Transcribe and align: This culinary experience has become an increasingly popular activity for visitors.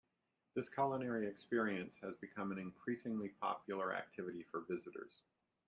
This 0.55 0.67
culinary 0.67 1.27
experience 1.29 1.93
has 2.01 2.15
become 2.21 2.51
an 2.51 2.57
increasingly 2.57 3.29
popular 3.39 3.93
activity 3.95 4.47
for 4.49 4.61
visitors. 4.61 5.21